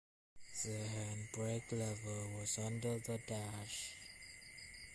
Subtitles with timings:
[0.63, 3.93] The handbrake lever was under the dash.